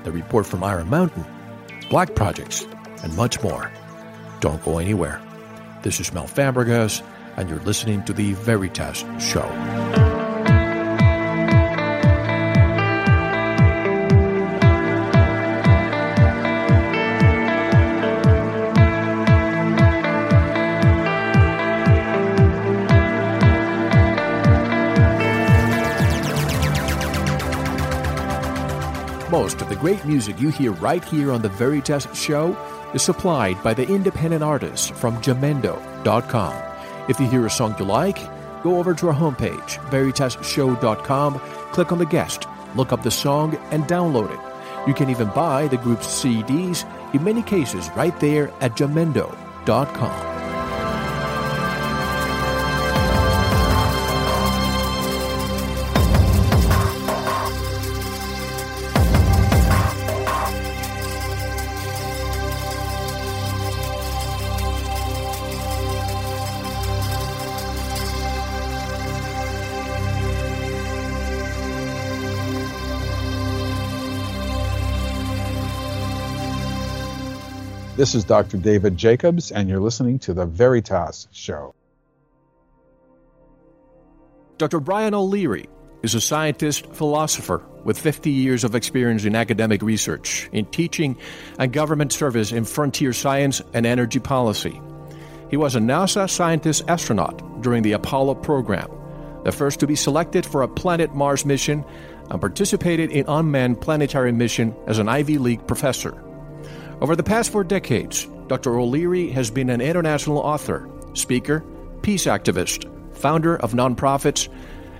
the 0.04 0.12
report 0.12 0.46
from 0.46 0.64
Iron 0.64 0.88
Mountain, 0.88 1.24
black 1.90 2.14
projects, 2.14 2.64
and 3.02 3.14
much 3.16 3.42
more, 3.42 3.70
don't 4.38 4.64
go 4.64 4.78
anywhere. 4.78 5.20
This 5.82 5.98
is 6.00 6.14
Mel 6.14 6.26
Fabregas, 6.26 7.02
and 7.36 7.50
you're 7.50 7.58
listening 7.60 8.04
to 8.04 8.12
the 8.12 8.32
Veritas 8.34 9.04
Show. 9.18 9.89
Most 29.30 29.62
of 29.62 29.68
the 29.68 29.76
great 29.76 30.04
music 30.04 30.40
you 30.40 30.48
hear 30.48 30.72
right 30.72 31.04
here 31.04 31.30
on 31.30 31.40
the 31.40 31.48
Veritas 31.48 32.08
Show 32.18 32.56
is 32.94 33.02
supplied 33.02 33.62
by 33.62 33.72
the 33.72 33.86
independent 33.86 34.42
artists 34.42 34.90
from 34.90 35.22
Jamendo.com. 35.22 36.62
If 37.08 37.20
you 37.20 37.28
hear 37.28 37.46
a 37.46 37.50
song 37.50 37.76
you 37.78 37.84
like, 37.84 38.18
go 38.64 38.78
over 38.78 38.92
to 38.92 39.06
our 39.06 39.14
homepage, 39.14 39.78
veritasshow.com, 39.88 41.38
click 41.70 41.92
on 41.92 41.98
the 41.98 42.06
guest, 42.06 42.48
look 42.74 42.92
up 42.92 43.04
the 43.04 43.10
song, 43.12 43.54
and 43.70 43.84
download 43.84 44.32
it. 44.32 44.88
You 44.88 44.94
can 44.94 45.08
even 45.10 45.28
buy 45.28 45.68
the 45.68 45.76
group's 45.76 46.08
CDs, 46.08 46.84
in 47.14 47.22
many 47.22 47.42
cases, 47.42 47.88
right 47.94 48.18
there 48.18 48.50
at 48.60 48.76
Jamendo.com. 48.76 50.29
This 78.00 78.14
is 78.14 78.24
Dr. 78.24 78.56
David 78.56 78.96
Jacobs, 78.96 79.52
and 79.52 79.68
you're 79.68 79.78
listening 79.78 80.18
to 80.20 80.32
The 80.32 80.46
Veritas 80.46 81.28
Show. 81.32 81.74
Dr. 84.56 84.80
Brian 84.80 85.12
O'Leary 85.12 85.68
is 86.02 86.14
a 86.14 86.20
scientist 86.22 86.86
philosopher 86.94 87.62
with 87.84 87.98
50 87.98 88.30
years 88.30 88.64
of 88.64 88.74
experience 88.74 89.26
in 89.26 89.36
academic 89.36 89.82
research, 89.82 90.48
in 90.50 90.64
teaching, 90.64 91.18
and 91.58 91.74
government 91.74 92.10
service 92.10 92.52
in 92.52 92.64
frontier 92.64 93.12
science 93.12 93.60
and 93.74 93.84
energy 93.84 94.18
policy. 94.18 94.80
He 95.50 95.58
was 95.58 95.76
a 95.76 95.80
NASA 95.80 96.30
scientist 96.30 96.84
astronaut 96.88 97.60
during 97.60 97.82
the 97.82 97.92
Apollo 97.92 98.36
program, 98.36 98.90
the 99.44 99.52
first 99.52 99.78
to 99.80 99.86
be 99.86 99.94
selected 99.94 100.46
for 100.46 100.62
a 100.62 100.68
Planet 100.68 101.14
Mars 101.14 101.44
mission, 101.44 101.84
and 102.30 102.40
participated 102.40 103.10
in 103.10 103.26
unmanned 103.28 103.82
planetary 103.82 104.32
mission 104.32 104.74
as 104.86 104.98
an 104.98 105.10
Ivy 105.10 105.36
League 105.36 105.66
professor. 105.66 106.18
Over 107.00 107.16
the 107.16 107.22
past 107.22 107.50
four 107.50 107.64
decades, 107.64 108.28
Dr. 108.46 108.78
O'Leary 108.78 109.30
has 109.30 109.50
been 109.50 109.70
an 109.70 109.80
international 109.80 110.36
author, 110.36 110.86
speaker, 111.14 111.64
peace 112.02 112.26
activist, 112.26 112.84
founder 113.16 113.56
of 113.56 113.72
nonprofits, 113.72 114.50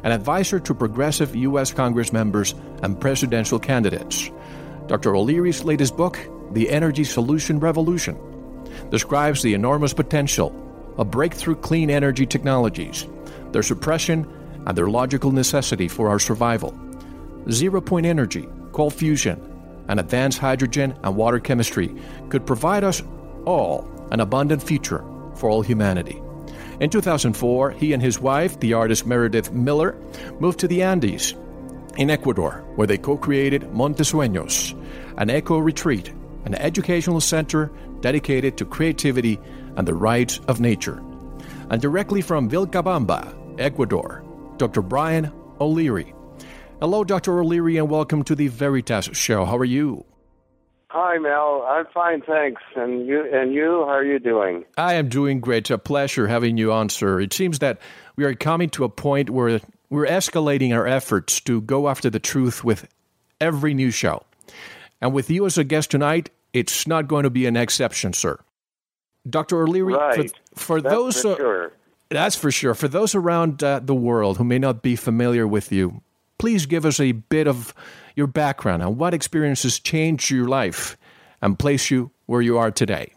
and 0.03 0.11
advisor 0.11 0.59
to 0.61 0.75
progressive 0.75 1.37
U.S. 1.37 1.75
Congress 1.75 2.11
members 2.11 2.55
and 2.83 2.99
presidential 2.99 3.59
candidates. 3.59 4.31
Dr. 4.87 5.15
O'Leary's 5.15 5.63
latest 5.63 5.95
book, 5.95 6.19
The 6.53 6.71
Energy 6.71 7.05
Solution 7.05 7.61
Revolution, 7.61 8.19
describes 8.89 9.43
the 9.43 9.53
enormous 9.53 9.93
potential 9.93 10.57
of 10.97 11.11
breakthrough 11.11 11.57
clean 11.57 11.91
energy 11.91 12.25
technologies, 12.25 13.07
their 13.53 13.63
suppression, 13.63 14.27
and 14.67 14.77
their 14.77 14.89
logical 14.89 15.33
necessity 15.33 15.87
for 15.87 16.09
our 16.09 16.19
survival. 16.19 16.75
Zero 17.51 17.83
point 17.83 18.07
energy, 18.07 18.49
cold 18.73 18.95
fusion, 18.95 19.50
and 19.91 19.99
advanced 19.99 20.39
hydrogen 20.39 20.95
and 21.03 21.17
water 21.17 21.41
chemistry 21.41 21.93
could 22.29 22.47
provide 22.47 22.85
us 22.85 23.03
all 23.45 23.91
an 24.13 24.21
abundant 24.21 24.63
future 24.63 25.05
for 25.35 25.51
all 25.51 25.63
humanity. 25.63 26.23
In 26.79 26.91
2004, 26.91 27.73
he 27.73 27.93
and 27.93 28.01
his 28.01 28.21
wife, 28.21 28.59
the 28.61 28.73
artist 28.73 29.05
Meredith 29.05 29.53
Miller, 29.53 29.97
moved 30.39 30.61
to 30.61 30.69
the 30.69 30.83
Andes 30.83 31.35
in 31.97 32.09
Ecuador, 32.09 32.65
where 32.77 32.87
they 32.87 32.99
co 32.99 33.17
created 33.17 33.63
Montesueños, 33.73 34.81
an 35.19 35.29
eco 35.29 35.59
retreat, 35.59 36.13
an 36.45 36.55
educational 36.55 37.21
center 37.21 37.71
dedicated 38.01 38.57
to 38.57 38.65
creativity 38.65 39.41
and 39.77 39.89
the 39.89 39.95
rights 39.95 40.39
of 40.47 40.61
nature. 40.61 41.03
And 41.69 41.83
directly 41.83 42.23
from 42.23 42.49
Vilcabamba, 42.49 43.35
Ecuador, 43.59 44.23
Dr. 44.57 44.83
Brian 44.83 45.33
O'Leary 45.61 46.15
Hello, 46.81 47.05
Dr. 47.05 47.39
O'Leary, 47.39 47.77
and 47.77 47.91
welcome 47.91 48.25
to 48.25 48.35
the 48.35 48.49
Veritas 48.49 49.11
Show. 49.13 49.45
How 49.45 49.59
are 49.59 49.67
you? 49.67 50.07
Hi, 50.89 51.19
Mel. 51.19 51.63
I'm 51.69 51.85
fine, 51.93 52.23
thanks. 52.23 52.63
And 52.75 53.07
you? 53.07 53.23
And 53.31 53.53
you? 53.53 53.85
How 53.85 53.97
are 53.97 54.05
you 54.05 54.19
doing? 54.19 54.65
I 54.79 54.95
am 54.95 55.11
doing 55.11 55.41
great. 55.41 55.59
It's 55.59 55.71
a 55.71 55.77
pleasure 55.77 56.27
having 56.27 56.57
you 56.57 56.73
on, 56.73 56.89
sir. 56.89 57.21
It 57.21 57.35
seems 57.35 57.59
that 57.59 57.79
we 58.17 58.25
are 58.25 58.35
coming 58.35 58.71
to 58.71 58.85
a 58.85 58.89
point 58.89 59.29
where 59.29 59.61
we're 59.91 60.07
escalating 60.07 60.75
our 60.75 60.87
efforts 60.87 61.39
to 61.43 61.61
go 61.61 61.87
after 61.87 62.09
the 62.09 62.19
truth 62.19 62.65
with 62.65 62.89
every 63.43 63.75
new 63.75 63.91
show. 63.91 64.25
And 65.03 65.13
with 65.13 65.29
you 65.29 65.45
as 65.45 65.59
a 65.59 65.65
guest 65.65 65.91
tonight, 65.91 66.31
it's 66.55 66.87
not 66.87 67.09
going 67.09 67.25
to 67.25 67.31
be 67.31 67.45
an 67.45 67.59
exception, 67.59 68.15
sir. 68.15 68.41
Dr. 69.29 69.65
O'Leary, 69.65 69.93
right. 69.93 70.31
for, 70.55 70.79
for 70.79 70.81
that's 70.81 70.95
those. 70.95 71.21
For 71.21 71.37
sure. 71.37 71.73
That's 72.09 72.37
for 72.37 72.51
sure. 72.51 72.75
For 72.75 72.89
those 72.89 73.15
around 73.15 73.63
uh, 73.63 73.81
the 73.81 73.95
world 73.95 74.39
who 74.39 74.45
may 74.45 74.59
not 74.59 74.81
be 74.81 74.97
familiar 74.97 75.47
with 75.47 75.71
you, 75.71 76.01
please 76.41 76.65
give 76.65 76.87
us 76.87 76.99
a 76.99 77.13
bit 77.13 77.47
of 77.47 77.75
your 78.17 78.27
background 78.27 78.83
and 78.83 78.97
what 78.97 79.13
experiences 79.13 79.79
changed 79.79 80.31
your 80.31 80.49
life 80.49 80.97
and 81.43 81.59
place 81.59 81.91
you 81.91 82.11
where 82.25 82.41
you 82.41 82.57
are 82.57 82.71
today. 82.71 83.13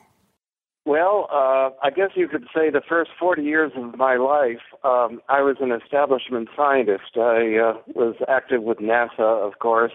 Well, 0.85 1.29
uh, 1.31 1.69
I 1.81 1.89
guess 1.95 2.09
you 2.15 2.27
could 2.27 2.43
say 2.53 2.69
the 2.69 2.81
first 2.87 3.11
40 3.17 3.41
years 3.41 3.71
of 3.77 3.97
my 3.97 4.17
life, 4.17 4.59
um, 4.83 5.21
I 5.29 5.41
was 5.41 5.55
an 5.61 5.71
establishment 5.71 6.49
scientist. 6.57 7.15
I 7.15 7.55
uh, 7.55 7.73
was 7.95 8.15
active 8.27 8.61
with 8.61 8.79
NASA, 8.79 9.19
of 9.19 9.59
course, 9.59 9.93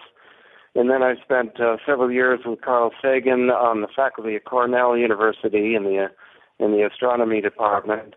and 0.73 0.89
then 0.89 1.03
I 1.03 1.13
spent 1.23 1.59
uh, 1.59 1.77
several 1.85 2.11
years 2.11 2.39
with 2.43 2.61
Carl 2.61 2.89
Sagan 2.99 3.51
on 3.51 3.81
the 3.81 3.87
faculty 3.95 4.35
at 4.37 4.45
Cornell 4.45 4.97
University 4.97 5.75
in 5.75 5.83
the 5.83 6.07
in 6.57 6.71
the 6.71 6.85
astronomy 6.85 7.41
department. 7.41 8.15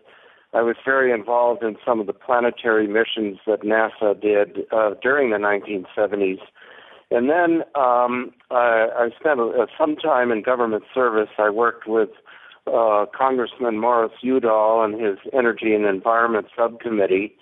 I 0.53 0.61
was 0.61 0.75
very 0.85 1.11
involved 1.11 1.63
in 1.63 1.77
some 1.85 1.99
of 1.99 2.07
the 2.07 2.13
planetary 2.13 2.87
missions 2.87 3.39
that 3.47 3.61
NASA 3.61 4.19
did 4.19 4.65
uh, 4.71 4.91
during 5.01 5.31
the 5.31 5.37
1970s. 5.37 6.39
And 7.09 7.29
then 7.29 7.63
um, 7.75 8.31
I, 8.51 8.87
I 8.95 9.09
spent 9.19 9.39
uh, 9.39 9.65
some 9.77 9.95
time 9.95 10.31
in 10.31 10.43
government 10.43 10.83
service. 10.93 11.29
I 11.37 11.49
worked 11.49 11.87
with 11.87 12.09
uh, 12.67 13.05
Congressman 13.15 13.79
Morris 13.79 14.13
Udall 14.23 14.83
and 14.83 14.99
his 14.99 15.17
Energy 15.33 15.73
and 15.73 15.85
Environment 15.85 16.47
Subcommittee 16.55 17.35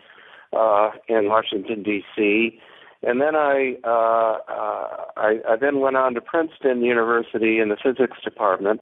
uh, 0.53 0.91
in 1.07 1.27
Washington 1.27 1.83
D.C. 1.83 2.59
And 3.03 3.19
then 3.21 3.35
I, 3.35 3.75
uh, 3.83 4.37
uh, 4.51 5.05
I 5.17 5.39
I 5.49 5.55
then 5.59 5.79
went 5.79 5.95
on 5.95 6.13
to 6.13 6.21
Princeton 6.21 6.81
University 6.81 7.59
in 7.59 7.69
the 7.69 7.77
physics 7.81 8.17
department 8.23 8.81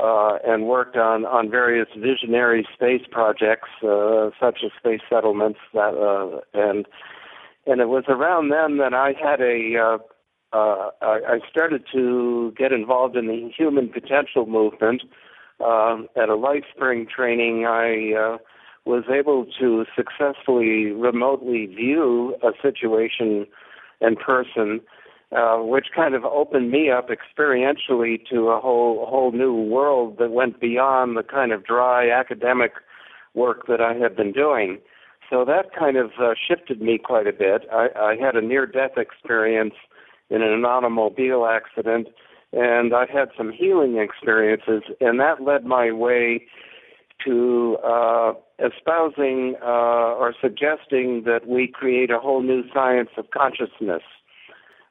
uh, 0.00 0.38
and 0.44 0.66
worked 0.66 0.96
on 0.96 1.24
on 1.26 1.50
various 1.50 1.88
visionary 1.96 2.66
space 2.72 3.02
projects 3.10 3.68
uh, 3.82 4.30
such 4.40 4.58
as 4.64 4.70
space 4.78 5.00
settlements 5.08 5.58
that 5.74 5.94
uh, 5.94 6.40
and 6.54 6.86
and 7.66 7.80
it 7.80 7.88
was 7.88 8.04
around 8.08 8.50
then 8.50 8.78
that 8.78 8.94
I 8.94 9.12
had 9.20 9.40
a 9.40 9.76
uh, 9.76 9.98
uh, 10.52 10.90
I, 11.00 11.20
I 11.28 11.40
started 11.48 11.84
to 11.92 12.52
get 12.56 12.72
involved 12.72 13.16
in 13.16 13.26
the 13.26 13.50
human 13.56 13.88
potential 13.88 14.46
movement. 14.46 15.02
Uh, 15.60 15.98
at 16.16 16.30
a 16.30 16.36
LifeSpring 16.36 17.08
training, 17.08 17.66
I 17.66 18.14
uh, 18.18 18.38
was 18.84 19.04
able 19.12 19.46
to 19.60 19.84
successfully 19.94 20.86
remotely 20.86 21.66
view 21.66 22.34
a 22.42 22.50
situation 22.62 23.46
in 24.00 24.16
person, 24.16 24.80
uh, 25.36 25.58
which 25.58 25.86
kind 25.94 26.14
of 26.14 26.24
opened 26.24 26.70
me 26.70 26.90
up 26.90 27.08
experientially 27.08 28.18
to 28.28 28.48
a 28.48 28.60
whole 28.60 29.06
whole 29.08 29.32
new 29.32 29.54
world 29.54 30.16
that 30.18 30.30
went 30.30 30.60
beyond 30.60 31.16
the 31.16 31.22
kind 31.22 31.52
of 31.52 31.64
dry 31.64 32.10
academic 32.10 32.72
work 33.34 33.66
that 33.68 33.80
I 33.80 33.94
had 33.94 34.16
been 34.16 34.32
doing. 34.32 34.78
So 35.30 35.44
that 35.44 35.72
kind 35.78 35.96
of 35.96 36.10
uh, 36.20 36.34
shifted 36.34 36.82
me 36.82 36.98
quite 36.98 37.28
a 37.28 37.32
bit. 37.32 37.62
I, 37.72 37.88
I 37.96 38.16
had 38.20 38.34
a 38.34 38.44
near-death 38.44 38.96
experience 38.96 39.74
in 40.28 40.42
an 40.42 40.64
automobile 40.64 41.46
accident, 41.46 42.08
and 42.52 42.92
I 42.92 43.06
had 43.06 43.28
some 43.36 43.52
healing 43.52 43.98
experiences, 43.98 44.82
and 45.00 45.20
that 45.20 45.40
led 45.40 45.64
my 45.64 45.92
way 45.92 46.46
to 47.24 47.76
uh, 47.84 48.32
espousing 48.58 49.54
uh, 49.62 50.18
or 50.18 50.34
suggesting 50.40 51.22
that 51.26 51.46
we 51.46 51.68
create 51.68 52.10
a 52.10 52.18
whole 52.18 52.42
new 52.42 52.62
science 52.72 53.10
of 53.16 53.30
consciousness. 53.30 54.02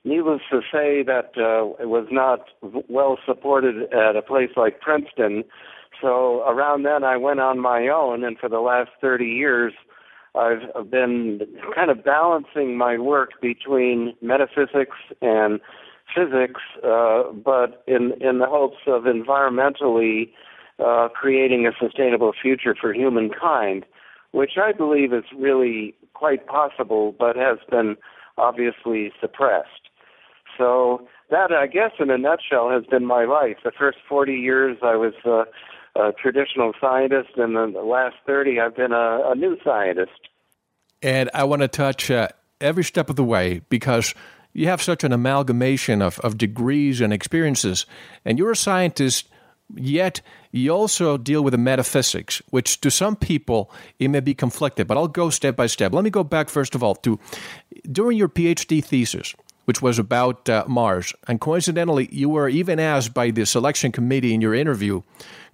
Needless 0.05 0.41
to 0.49 0.61
say, 0.71 1.03
that 1.03 1.31
uh, 1.37 1.81
it 1.81 1.89
was 1.89 2.07
not 2.09 2.45
well 2.87 3.17
supported 3.25 3.91
at 3.93 4.15
a 4.15 4.21
place 4.21 4.51
like 4.55 4.79
Princeton. 4.79 5.43
So 6.01 6.41
around 6.47 6.83
then, 6.83 7.03
I 7.03 7.17
went 7.17 7.41
on 7.41 7.59
my 7.59 7.87
own, 7.89 8.23
and 8.23 8.37
for 8.37 8.47
the 8.47 8.61
last 8.61 8.91
30 9.01 9.25
years, 9.25 9.73
I've 10.35 10.89
been 10.89 11.41
kind 11.75 11.91
of 11.91 12.03
balancing 12.03 12.77
my 12.77 12.97
work 12.97 13.31
between 13.41 14.13
metaphysics 14.21 14.97
and 15.21 15.59
physics, 16.15 16.61
uh, 16.83 17.31
but 17.33 17.83
in 17.87 18.13
in 18.21 18.39
the 18.39 18.45
hopes 18.47 18.77
of 18.87 19.03
environmentally 19.03 20.31
uh, 20.79 21.09
creating 21.13 21.67
a 21.67 21.71
sustainable 21.79 22.31
future 22.39 22.75
for 22.79 22.93
humankind, 22.93 23.85
which 24.31 24.53
I 24.57 24.71
believe 24.71 25.13
is 25.13 25.25
really 25.37 25.95
quite 26.13 26.47
possible, 26.47 27.13
but 27.17 27.35
has 27.35 27.57
been 27.69 27.95
obviously 28.37 29.11
suppressed. 29.19 29.88
So 30.59 31.07
that, 31.31 31.51
I 31.51 31.65
guess, 31.65 31.91
in 31.99 32.11
a 32.11 32.17
nutshell, 32.17 32.69
has 32.69 32.85
been 32.85 33.05
my 33.05 33.23
life. 33.23 33.57
The 33.63 33.71
first 33.71 33.97
40 34.07 34.33
years, 34.33 34.77
I 34.83 34.95
was 34.95 35.13
uh, 35.25 35.45
a 35.99 36.11
traditional 36.11 36.73
scientist, 36.79 37.29
and 37.37 37.55
then 37.55 37.73
the 37.73 37.81
last 37.81 38.17
30, 38.27 38.59
I've 38.59 38.75
been 38.75 38.91
a, 38.91 39.31
a 39.31 39.35
new 39.35 39.57
scientist. 39.63 40.27
And 41.01 41.29
I 41.33 41.45
want 41.45 41.61
to 41.61 41.69
touch 41.69 42.11
uh, 42.11 42.27
every 42.59 42.83
step 42.83 43.09
of 43.09 43.15
the 43.15 43.23
way 43.23 43.61
because 43.69 44.13
you 44.51 44.67
have 44.67 44.81
such 44.81 45.05
an 45.05 45.13
amalgamation 45.13 46.01
of, 46.01 46.19
of 46.19 46.37
degrees 46.37 46.99
and 46.99 47.13
experiences, 47.13 47.85
and 48.25 48.37
you're 48.37 48.51
a 48.51 48.55
scientist, 48.55 49.29
yet 49.75 50.19
you 50.51 50.71
also 50.71 51.17
deal 51.17 51.41
with 51.41 51.53
the 51.53 51.57
metaphysics, 51.57 52.41
which 52.49 52.81
to 52.81 52.91
some 52.91 53.15
people 53.15 53.71
it 53.99 54.09
may 54.09 54.19
be 54.19 54.33
conflicted, 54.33 54.87
but 54.87 54.97
I'll 54.97 55.07
go 55.07 55.29
step 55.29 55.55
by 55.55 55.67
step. 55.67 55.93
Let 55.93 56.03
me 56.03 56.09
go 56.09 56.23
back, 56.25 56.49
first 56.49 56.75
of 56.75 56.83
all, 56.83 56.95
to 56.95 57.17
during 57.89 58.17
your 58.17 58.27
PhD 58.27 58.83
thesis, 58.83 59.35
which 59.69 59.83
was 59.83 59.99
about 59.99 60.49
uh, 60.49 60.65
Mars, 60.67 61.13
and 61.27 61.39
coincidentally, 61.39 62.09
you 62.11 62.27
were 62.27 62.49
even 62.49 62.79
asked 62.79 63.13
by 63.13 63.29
the 63.29 63.45
selection 63.45 63.91
committee 63.91 64.33
in 64.33 64.41
your 64.41 64.55
interview, 64.55 65.03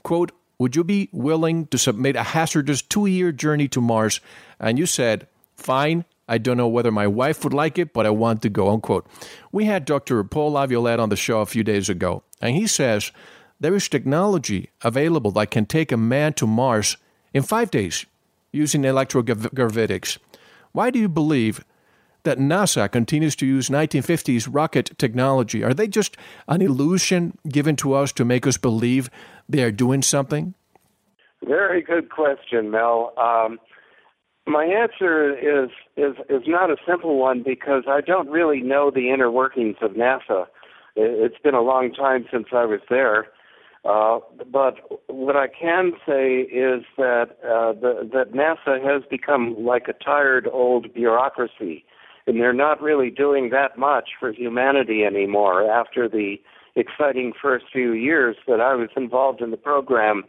quote, 0.03 0.31
would 0.57 0.73
you 0.73 0.85
be 0.85 1.09
willing 1.11 1.67
to 1.67 1.77
submit 1.77 2.15
a 2.15 2.23
hazardous 2.23 2.81
two 2.81 3.07
year 3.07 3.33
journey 3.33 3.67
to 3.67 3.81
Mars? 3.81 4.21
And 4.57 4.79
you 4.79 4.85
said, 4.85 5.27
fine, 5.57 6.05
I 6.29 6.37
don't 6.37 6.55
know 6.55 6.69
whether 6.69 6.93
my 6.93 7.07
wife 7.07 7.43
would 7.43 7.53
like 7.53 7.77
it, 7.77 7.91
but 7.91 8.05
I 8.05 8.09
want 8.11 8.41
to 8.43 8.49
go, 8.49 8.69
unquote. 8.69 9.05
We 9.51 9.65
had 9.65 9.83
Dr. 9.83 10.23
Paul 10.23 10.53
Laviolette 10.53 11.01
on 11.01 11.09
the 11.09 11.17
show 11.17 11.41
a 11.41 11.45
few 11.45 11.65
days 11.65 11.89
ago, 11.89 12.23
and 12.39 12.55
he 12.55 12.67
says 12.67 13.11
there 13.59 13.75
is 13.75 13.89
technology 13.89 14.69
available 14.81 15.31
that 15.31 15.51
can 15.51 15.65
take 15.65 15.91
a 15.91 15.97
man 15.97 16.31
to 16.35 16.47
Mars 16.47 16.95
in 17.33 17.43
five 17.43 17.69
days 17.69 18.05
using 18.53 18.83
electrogravitics. 18.83 20.19
Why 20.71 20.89
do 20.89 20.99
you 20.99 21.09
believe 21.09 21.65
that 22.25 22.37
NASA 22.37 22.91
continues 22.91 23.35
to 23.37 23.45
use 23.45 23.69
1950s 23.69 24.47
rocket 24.51 24.91
technology? 24.97 25.63
Are 25.63 25.73
they 25.73 25.87
just 25.87 26.17
an 26.47 26.61
illusion 26.61 27.37
given 27.47 27.75
to 27.77 27.93
us 27.93 28.11
to 28.13 28.25
make 28.25 28.45
us 28.45 28.57
believe 28.57 29.09
they 29.47 29.63
are 29.63 29.71
doing 29.71 30.01
something? 30.01 30.53
Very 31.43 31.81
good 31.81 32.09
question, 32.09 32.71
Mel. 32.71 33.13
Um, 33.17 33.59
my 34.47 34.65
answer 34.65 35.35
is 35.35 35.69
is 35.97 36.15
is 36.29 36.43
not 36.47 36.69
a 36.69 36.75
simple 36.87 37.17
one 37.17 37.43
because 37.43 37.83
I 37.87 38.01
don't 38.01 38.29
really 38.29 38.61
know 38.61 38.91
the 38.91 39.09
inner 39.09 39.31
workings 39.31 39.77
of 39.81 39.91
NASA. 39.91 40.45
It's 40.95 41.37
been 41.43 41.55
a 41.55 41.61
long 41.61 41.91
time 41.91 42.25
since 42.31 42.47
I 42.53 42.65
was 42.65 42.79
there, 42.89 43.27
uh, 43.83 44.19
but 44.51 44.75
what 45.07 45.35
I 45.35 45.47
can 45.47 45.93
say 46.07 46.41
is 46.41 46.83
that 46.97 47.37
uh, 47.43 47.73
the, 47.73 48.09
that 48.13 48.33
NASA 48.33 48.83
has 48.83 49.03
become 49.09 49.55
like 49.59 49.87
a 49.87 49.93
tired 49.93 50.47
old 50.51 50.93
bureaucracy, 50.93 51.85
and 52.27 52.39
they're 52.39 52.53
not 52.53 52.81
really 52.81 53.09
doing 53.09 53.49
that 53.51 53.77
much 53.77 54.09
for 54.19 54.31
humanity 54.31 55.03
anymore. 55.03 55.69
After 55.69 56.09
the 56.09 56.37
exciting 56.75 57.33
first 57.39 57.65
few 57.71 57.93
years 57.93 58.35
that 58.47 58.59
I 58.59 58.75
was 58.75 58.89
involved 58.97 59.41
in 59.41 59.51
the 59.51 59.57
program, 59.57 60.23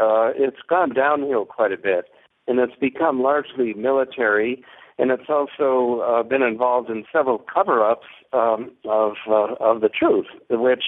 uh, 0.00 0.32
it's 0.34 0.60
gone 0.68 0.92
downhill 0.94 1.46
quite 1.46 1.72
a 1.72 1.78
bit 1.78 2.06
and 2.46 2.58
it's 2.58 2.76
become 2.80 3.22
largely 3.22 3.74
military. 3.74 4.62
And 4.98 5.10
it's 5.10 5.28
also 5.28 6.00
uh, 6.00 6.22
been 6.22 6.42
involved 6.42 6.88
in 6.88 7.04
several 7.12 7.38
cover-ups 7.38 8.06
um, 8.32 8.70
of 8.86 9.12
uh, 9.28 9.54
of 9.60 9.82
the 9.82 9.90
truth, 9.90 10.26
which 10.48 10.84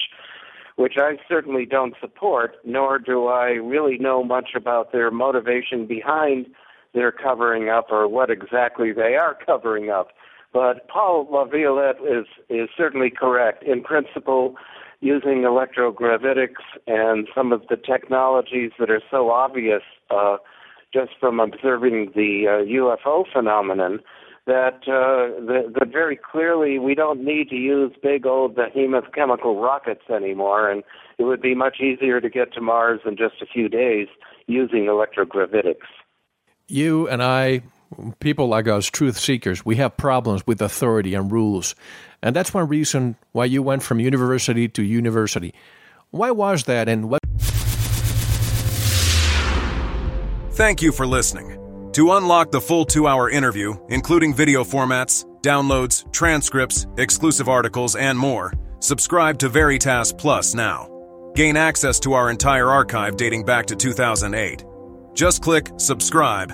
which 0.77 0.93
I 0.97 1.17
certainly 1.27 1.65
don't 1.65 1.93
support, 2.01 2.55
nor 2.63 2.97
do 2.97 3.27
I 3.27 3.49
really 3.49 3.97
know 3.99 4.23
much 4.23 4.51
about 4.55 4.91
their 4.93 5.11
motivation 5.11 5.85
behind 5.85 6.47
their 6.93 7.11
covering 7.11 7.69
up 7.69 7.87
or 7.91 8.07
what 8.07 8.31
exactly 8.31 8.93
they 8.93 9.15
are 9.15 9.37
covering 9.45 9.89
up. 9.91 10.07
But 10.51 10.87
Paul 10.87 11.27
Laviolette 11.31 12.01
is 12.01 12.25
is 12.49 12.69
certainly 12.75 13.09
correct 13.09 13.63
in 13.63 13.83
principle. 13.83 14.55
Using 15.01 15.43
electrogravitics 15.43 16.61
and 16.85 17.25
some 17.33 17.53
of 17.53 17.61
the 17.69 17.77
technologies 17.77 18.71
that 18.79 18.89
are 18.89 19.01
so 19.09 19.31
obvious 19.31 19.83
uh, 20.09 20.35
just 20.93 21.11
from 21.21 21.39
observing 21.39 22.11
the 22.15 22.45
uh, 22.47 22.65
UFO 22.65 23.23
phenomenon, 23.31 23.99
that 24.45 24.79
uh, 24.87 25.39
that, 25.45 25.73
that 25.79 25.91
very 25.91 26.17
clearly 26.17 26.79
we 26.79 26.95
don't 26.95 27.23
need 27.23 27.49
to 27.49 27.55
use 27.55 27.93
big 28.01 28.25
old 28.25 28.55
behemoth 28.55 29.11
chemical 29.13 29.61
rockets 29.61 30.01
anymore, 30.13 30.69
and 30.69 30.83
it 31.17 31.23
would 31.23 31.41
be 31.41 31.53
much 31.53 31.79
easier 31.79 32.19
to 32.19 32.29
get 32.29 32.51
to 32.53 32.61
Mars 32.61 33.01
in 33.05 33.15
just 33.15 33.35
a 33.41 33.45
few 33.45 33.69
days 33.69 34.07
using 34.47 34.85
electrogravitics. 34.85 35.87
You 36.67 37.07
and 37.07 37.21
I, 37.21 37.61
people 38.19 38.47
like 38.47 38.67
us, 38.67 38.87
truth 38.87 39.17
seekers, 39.17 39.65
we 39.65 39.75
have 39.77 39.97
problems 39.97 40.45
with 40.45 40.61
authority 40.61 41.13
and 41.13 41.31
rules. 41.31 41.75
And 42.21 42.35
that's 42.35 42.53
one 42.53 42.67
reason 42.67 43.15
why 43.31 43.45
you 43.45 43.63
went 43.63 43.83
from 43.83 43.99
university 43.99 44.67
to 44.69 44.83
university. 44.83 45.53
Why 46.11 46.31
was 46.31 46.63
that 46.65 46.89
and 46.89 47.09
what? 47.09 47.19
Thank 50.51 50.81
you 50.81 50.91
for 50.91 51.07
listening. 51.07 51.55
To 51.93 52.11
unlock 52.13 52.51
the 52.51 52.61
full 52.61 52.85
two 52.85 53.07
hour 53.07 53.29
interview, 53.29 53.75
including 53.89 54.33
video 54.33 54.63
formats, 54.63 55.25
downloads, 55.41 56.11
transcripts, 56.11 56.85
exclusive 56.97 57.47
articles, 57.47 57.95
and 57.95 58.17
more, 58.17 58.53
subscribe 58.79 59.39
to 59.39 59.49
Veritas 59.49 60.11
Plus 60.13 60.53
now. 60.53 60.87
Gain 61.35 61.55
access 61.55 61.99
to 62.01 62.13
our 62.13 62.29
entire 62.29 62.69
archive 62.69 63.15
dating 63.15 63.45
back 63.45 63.65
to 63.67 63.75
2008. 63.75 64.65
Just 65.13 65.41
click 65.41 65.69
subscribe 65.77 66.53